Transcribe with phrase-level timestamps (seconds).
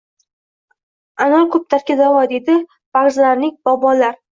[1.27, 4.25] “Anor ko‘p dardga da’vo” deydi varganzalik bog‘bonlarng